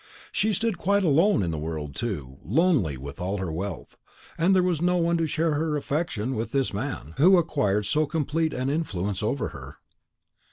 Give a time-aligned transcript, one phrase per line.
[0.31, 3.99] She stood quite alone in the world too, lonely with all her wealth,
[4.35, 7.85] and there was no one to share her affection with this man, who had acquired
[7.85, 9.77] so complete an influence over her.